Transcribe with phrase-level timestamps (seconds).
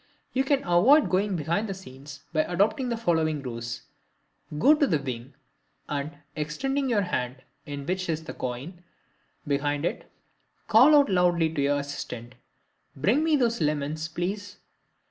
[0.33, 3.83] You can avoid going behind the scenes by adopting the following ruse:
[4.57, 5.35] Go to the wing,
[5.87, 8.81] and, extending your hand, in which is the coin,
[9.47, 10.11] behind it,
[10.67, 12.33] call out loudly to your assistant,
[12.95, 14.57] "Bring me those lemons, please."